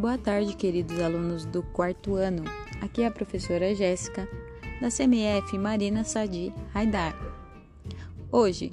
Boa 0.00 0.16
tarde, 0.16 0.56
queridos 0.56 0.98
alunos 0.98 1.44
do 1.44 1.62
quarto 1.62 2.14
ano. 2.14 2.42
Aqui 2.80 3.02
é 3.02 3.06
a 3.06 3.10
professora 3.10 3.74
Jéssica, 3.74 4.26
da 4.80 4.88
CMF 4.88 5.58
Marina 5.58 6.04
Sadi 6.04 6.54
Haidar. 6.72 7.14
Hoje 8.32 8.72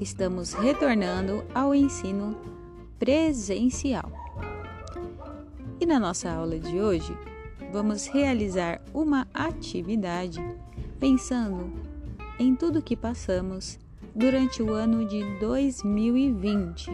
estamos 0.00 0.52
retornando 0.52 1.44
ao 1.54 1.72
ensino 1.76 2.36
presencial. 2.98 4.10
E 5.78 5.86
na 5.86 6.00
nossa 6.00 6.28
aula 6.28 6.58
de 6.58 6.80
hoje, 6.80 7.16
vamos 7.72 8.08
realizar 8.08 8.82
uma 8.92 9.28
atividade 9.32 10.40
pensando 10.98 11.72
em 12.36 12.56
tudo 12.56 12.82
que 12.82 12.96
passamos 12.96 13.78
durante 14.12 14.60
o 14.60 14.72
ano 14.72 15.06
de 15.06 15.22
2020. 15.38 16.90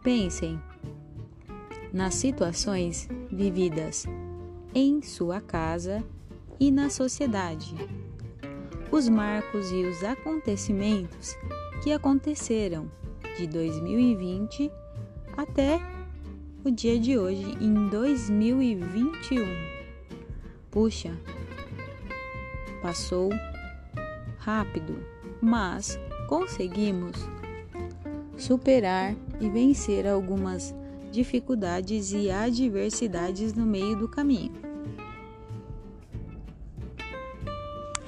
Pensem 0.00 0.62
nas 1.96 2.14
situações 2.14 3.08
vividas 3.32 4.04
em 4.74 5.00
sua 5.00 5.40
casa 5.40 6.04
e 6.60 6.70
na 6.70 6.90
sociedade, 6.90 7.74
os 8.92 9.08
marcos 9.08 9.72
e 9.72 9.82
os 9.82 10.04
acontecimentos 10.04 11.34
que 11.82 11.90
aconteceram 11.90 12.90
de 13.38 13.46
2020 13.46 14.70
até 15.38 15.80
o 16.62 16.70
dia 16.70 17.00
de 17.00 17.16
hoje, 17.16 17.56
em 17.62 17.88
2021. 17.88 19.46
Puxa, 20.70 21.18
passou 22.82 23.30
rápido, 24.36 25.02
mas 25.40 25.98
conseguimos 26.28 27.16
superar 28.36 29.16
e 29.40 29.48
vencer 29.48 30.06
algumas 30.06 30.74
dificuldades 31.16 32.12
e 32.12 32.30
adversidades 32.30 33.54
no 33.54 33.64
meio 33.64 33.96
do 33.96 34.06
caminho. 34.06 34.52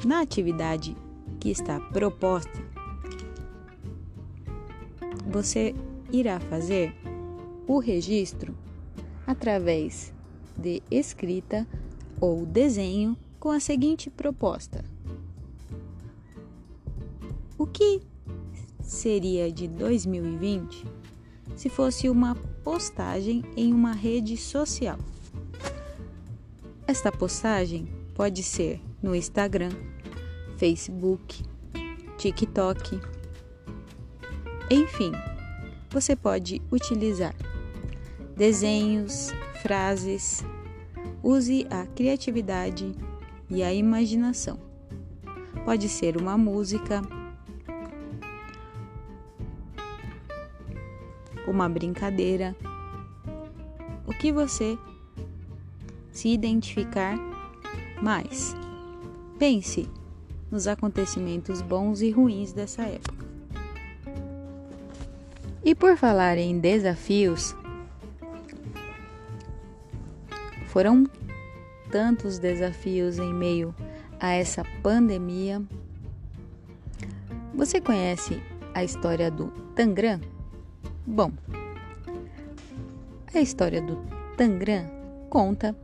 Na 0.05 0.21
atividade 0.21 0.95
que 1.41 1.49
está 1.49 1.81
proposta, 1.81 2.63
você 5.27 5.75
irá 6.13 6.39
fazer 6.39 6.95
o 7.67 7.79
registro 7.79 8.55
através 9.27 10.13
de 10.59 10.83
escrita 10.91 11.67
ou 12.21 12.45
desenho 12.45 13.17
com 13.41 13.51
a 13.51 13.59
seguinte 13.59 14.11
proposta: 14.11 14.85
O 17.57 17.67
que 17.67 18.03
seria 18.83 19.51
de 19.51 19.67
2020 19.67 20.85
se 21.57 21.71
fosse 21.71 22.09
uma 22.11 22.37
postagem 22.69 23.43
em 23.57 23.73
uma 23.73 23.93
rede 23.93 24.37
social. 24.37 24.99
Esta 26.87 27.11
postagem 27.11 27.89
pode 28.15 28.43
ser 28.43 28.79
no 29.03 29.15
Instagram, 29.15 29.71
Facebook, 30.59 31.43
TikTok. 32.19 33.01
Enfim, 34.71 35.13
você 35.89 36.15
pode 36.15 36.61
utilizar 36.71 37.35
desenhos, 38.37 39.31
frases. 39.63 40.45
Use 41.23 41.67
a 41.71 41.87
criatividade 41.87 42.95
e 43.49 43.63
a 43.63 43.73
imaginação. 43.73 44.59
Pode 45.65 45.89
ser 45.89 46.19
uma 46.19 46.37
música, 46.37 47.01
uma 51.49 51.69
brincadeira, 51.69 52.55
o 54.07 54.13
que 54.13 54.33
você 54.33 54.79
se 56.11 56.29
identificar 56.29 57.17
mais. 58.03 58.55
Pense 59.39 59.89
nos 60.51 60.67
acontecimentos 60.67 61.63
bons 61.63 62.01
e 62.01 62.11
ruins 62.11 62.53
dessa 62.53 62.83
época. 62.83 63.27
E 65.65 65.75
por 65.75 65.97
falar 65.97 66.39
em 66.39 66.59
desafios, 66.59 67.55
foram 70.69 71.07
tantos 71.91 72.39
desafios 72.39 73.19
em 73.19 73.33
meio 73.33 73.75
a 74.19 74.33
essa 74.33 74.65
pandemia. 74.83 75.63
Você 77.55 77.81
conhece 77.81 78.43
a 78.75 78.85
história 78.85 79.31
do 79.31 79.49
Tangram? 79.75 80.38
Bom, 81.11 81.33
a 83.35 83.41
história 83.41 83.81
do 83.81 83.97
Tangram 84.37 84.85
conta 85.31 85.75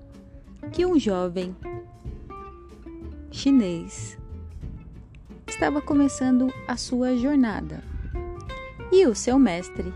que 0.70 0.84
um 0.84 0.98
jovem 0.98 1.56
chinês 3.30 4.18
estava 5.46 5.80
começando 5.80 6.52
a 6.68 6.76
sua 6.76 7.16
jornada 7.16 7.82
e 8.92 9.06
o 9.06 9.14
seu 9.14 9.38
mestre, 9.38 9.94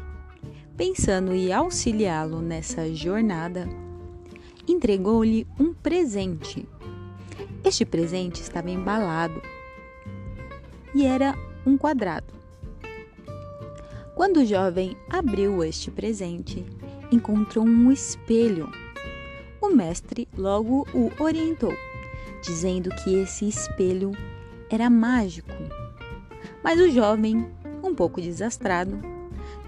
pensando 0.79 1.35
em 1.35 1.53
auxiliá-lo 1.53 2.41
nessa 2.41 2.91
jornada, 2.95 3.69
entregou-lhe 4.67 5.47
um 5.61 5.75
presente. 5.75 6.67
Este 7.63 7.85
presente 7.85 8.41
estava 8.41 8.71
embalado 8.71 9.43
e 10.95 11.05
era 11.05 11.35
um 11.67 11.77
quadrado. 11.77 12.38
Quando 14.19 14.39
o 14.39 14.45
jovem 14.45 14.97
abriu 15.09 15.63
este 15.63 15.93
presente, 15.93 16.67
encontrou 17.13 17.65
um 17.65 17.93
espelho. 17.93 18.69
O 19.61 19.69
mestre 19.69 20.27
logo 20.37 20.85
o 20.93 21.13
orientou, 21.23 21.73
dizendo 22.43 22.91
que 22.97 23.15
esse 23.15 23.47
espelho 23.49 24.11
era 24.69 24.91
mágico. 24.91 25.53
Mas 26.65 26.81
o 26.81 26.91
jovem, 26.91 27.49
um 27.81 27.95
pouco 27.95 28.21
desastrado, 28.21 29.01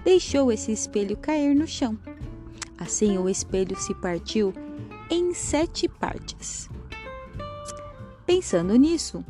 deixou 0.03 0.51
esse 0.51 0.73
espelho 0.73 1.15
cair 1.15 1.55
no 1.55 1.65
chão. 1.65 1.97
Assim, 2.77 3.17
o 3.17 3.29
espelho 3.29 3.77
se 3.77 3.95
partiu 3.95 4.53
em 5.09 5.33
sete 5.33 5.87
partes. 5.87 6.69
Pensando 8.25 8.75
nisso, 8.75 9.23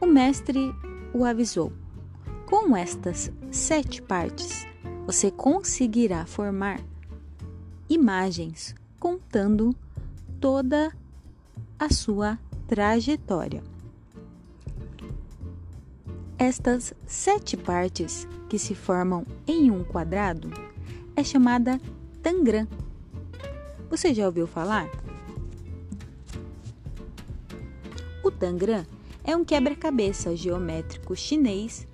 o 0.00 0.06
mestre 0.06 0.72
o 1.12 1.24
avisou 1.24 1.79
com 2.50 2.76
estas 2.76 3.30
sete 3.52 4.02
partes, 4.02 4.66
você 5.06 5.30
conseguirá 5.30 6.26
formar 6.26 6.80
imagens 7.88 8.74
contando 8.98 9.72
toda 10.40 10.92
a 11.78 11.88
sua 11.90 12.36
trajetória. 12.66 13.62
Estas 16.36 16.92
sete 17.06 17.56
partes 17.56 18.26
que 18.48 18.58
se 18.58 18.74
formam 18.74 19.24
em 19.46 19.70
um 19.70 19.84
quadrado 19.84 20.50
é 21.14 21.22
chamada 21.22 21.80
tangram. 22.20 22.66
Você 23.88 24.12
já 24.12 24.26
ouviu 24.26 24.48
falar? 24.48 24.90
O 28.24 28.30
tangram 28.30 28.84
é 29.22 29.36
um 29.36 29.44
quebra-cabeça 29.44 30.34
geométrico 30.34 31.14
chinês 31.14 31.86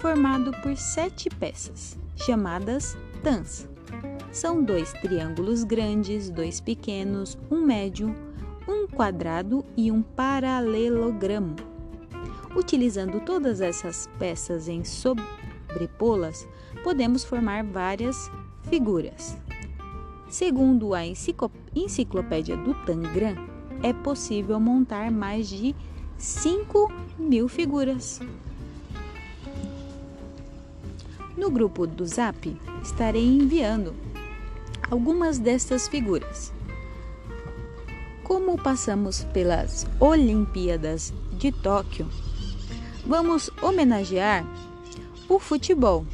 formado 0.00 0.50
por 0.62 0.74
sete 0.78 1.28
peças, 1.28 1.98
chamadas 2.16 2.96
tans. 3.22 3.68
São 4.32 4.64
dois 4.64 4.92
triângulos 4.94 5.62
grandes, 5.62 6.30
dois 6.30 6.58
pequenos, 6.58 7.36
um 7.50 7.60
médio, 7.60 8.14
um 8.66 8.86
quadrado 8.86 9.62
e 9.76 9.92
um 9.92 10.00
paralelogramo. 10.00 11.54
Utilizando 12.56 13.20
todas 13.20 13.60
essas 13.60 14.08
peças 14.18 14.68
em 14.68 14.82
sobrepô-las, 14.84 16.48
podemos 16.82 17.22
formar 17.22 17.62
várias 17.62 18.30
figuras. 18.70 19.36
Segundo 20.30 20.94
a 20.94 21.02
Enciclopédia 21.04 22.56
do 22.56 22.72
Tangram, 22.86 23.36
é 23.82 23.92
possível 23.92 24.58
montar 24.58 25.10
mais 25.10 25.46
de 25.46 25.74
5 26.16 26.90
mil 27.18 27.48
figuras. 27.48 28.18
No 31.40 31.50
grupo 31.50 31.86
do 31.86 32.06
Zap, 32.06 32.54
estarei 32.82 33.24
enviando 33.24 33.94
algumas 34.90 35.38
destas 35.38 35.88
figuras. 35.88 36.52
Como 38.22 38.62
passamos 38.62 39.24
pelas 39.32 39.86
Olimpíadas 39.98 41.14
de 41.32 41.50
Tóquio, 41.50 42.06
vamos 43.06 43.50
homenagear 43.62 44.44
o 45.30 45.38
futebol, 45.38 46.04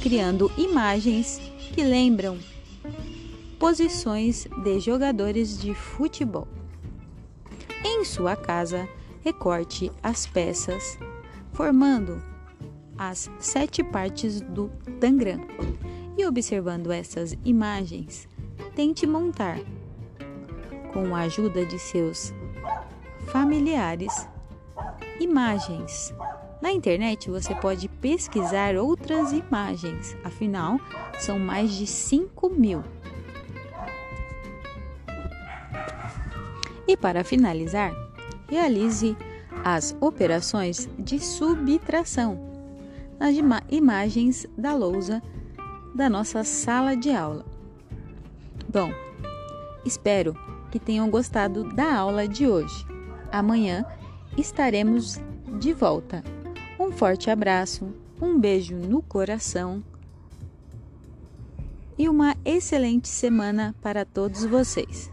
criando 0.00 0.48
imagens 0.56 1.40
que 1.74 1.82
lembram 1.82 2.38
posições 3.58 4.46
de 4.62 4.78
jogadores 4.78 5.60
de 5.60 5.74
futebol. 5.74 6.46
Em 7.84 8.04
sua 8.04 8.36
casa, 8.36 8.88
recorte 9.24 9.90
as 10.04 10.24
peças 10.24 10.96
formando 11.52 12.27
as 12.98 13.30
sete 13.38 13.84
partes 13.84 14.40
do 14.40 14.68
tangram 14.98 15.40
E 16.16 16.26
observando 16.26 16.90
essas 16.90 17.36
imagens, 17.44 18.28
tente 18.74 19.06
montar, 19.06 19.60
com 20.92 21.14
a 21.14 21.20
ajuda 21.20 21.64
de 21.64 21.78
seus 21.78 22.34
familiares, 23.28 24.28
imagens. 25.20 26.12
Na 26.60 26.72
internet 26.72 27.30
você 27.30 27.54
pode 27.54 27.88
pesquisar 27.88 28.74
outras 28.74 29.32
imagens, 29.32 30.16
afinal, 30.24 30.80
são 31.20 31.38
mais 31.38 31.72
de 31.72 31.86
5 31.86 32.50
mil. 32.50 32.82
E 36.88 36.96
para 36.96 37.22
finalizar, 37.22 37.92
realize 38.48 39.16
as 39.62 39.96
operações 40.00 40.88
de 40.98 41.20
subtração 41.20 42.47
nas 43.18 43.36
ima 43.36 43.62
imagens 43.70 44.46
da 44.56 44.74
lousa 44.74 45.22
da 45.94 46.08
nossa 46.08 46.44
sala 46.44 46.96
de 46.96 47.10
aula. 47.10 47.44
Bom, 48.68 48.92
espero 49.84 50.36
que 50.70 50.78
tenham 50.78 51.10
gostado 51.10 51.64
da 51.74 51.94
aula 51.94 52.28
de 52.28 52.46
hoje. 52.46 52.86
Amanhã 53.32 53.84
estaremos 54.36 55.20
de 55.58 55.72
volta. 55.72 56.22
Um 56.78 56.92
forte 56.92 57.30
abraço, 57.30 57.92
um 58.20 58.38
beijo 58.38 58.76
no 58.76 59.02
coração 59.02 59.82
e 61.98 62.08
uma 62.08 62.36
excelente 62.44 63.08
semana 63.08 63.74
para 63.82 64.04
todos 64.04 64.44
vocês. 64.44 65.10